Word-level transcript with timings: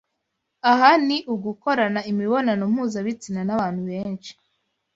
aha 0.71 0.89
ni 1.07 1.17
ugukorana 1.33 2.01
imibonano 2.11 2.63
mpuzabitsina 2.73 3.41
n’abantu 3.45 3.81
benshi 3.89 4.31